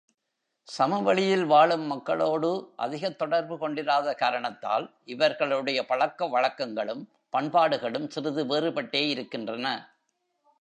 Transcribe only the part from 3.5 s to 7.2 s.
கொண்டிராத காரணத்தால் இவர்களுடைய பழக்கவழக்கங்களும்